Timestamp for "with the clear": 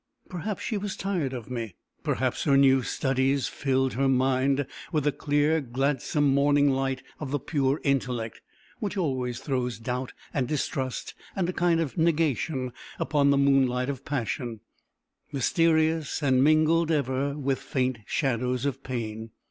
4.91-5.61